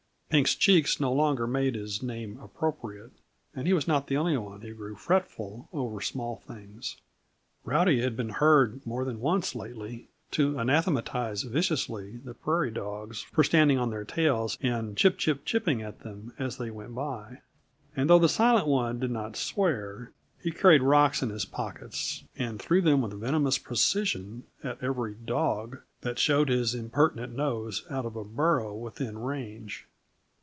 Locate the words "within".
28.73-29.17